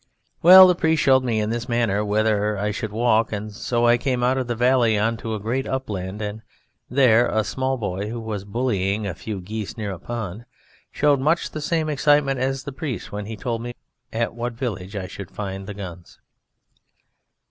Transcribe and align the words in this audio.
Well, 0.41 0.65
the 0.65 0.73
priest 0.73 1.03
showed 1.03 1.23
me 1.23 1.39
in 1.39 1.51
this 1.51 1.69
manner 1.69 2.03
whither 2.03 2.57
I 2.57 2.71
should 2.71 2.91
walk, 2.91 3.31
and 3.31 3.53
so 3.53 3.85
I 3.85 3.99
came 3.99 4.23
out 4.23 4.35
of 4.35 4.47
the 4.47 4.55
valley 4.55 4.97
on 4.97 5.15
to 5.17 5.35
a 5.35 5.39
great 5.39 5.67
upland, 5.67 6.23
and 6.23 6.41
there 6.89 7.27
a 7.29 7.43
small 7.43 7.77
boy 7.77 8.09
(who 8.09 8.19
was 8.19 8.43
bullying 8.43 9.05
a 9.05 9.13
few 9.13 9.39
geese 9.41 9.77
near 9.77 9.91
a 9.91 9.99
pond) 9.99 10.45
showed 10.91 11.19
much 11.19 11.51
the 11.51 11.61
same 11.61 11.87
excitement 11.87 12.39
as 12.39 12.63
the 12.63 12.71
priest 12.73 13.11
when 13.11 13.27
he 13.27 13.37
told 13.37 13.61
me 13.61 13.75
at 14.11 14.33
what 14.33 14.53
village 14.53 14.95
I 14.95 15.05
should 15.05 15.29
find 15.29 15.67
the 15.67 15.75
guns. 15.75 16.17